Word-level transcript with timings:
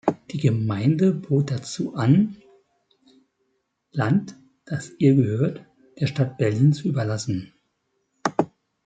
Die 0.31 0.39
Gemeinde 0.39 1.13
bot 1.13 1.51
dazu 1.51 1.93
an, 1.93 2.37
Land, 3.91 4.35
das 4.65 4.91
ihr 4.97 5.13
gehörte, 5.13 5.67
der 5.99 6.07
Stadt 6.07 6.39
Berlin 6.39 6.73
zu 6.73 6.87
überlassen. 6.89 7.53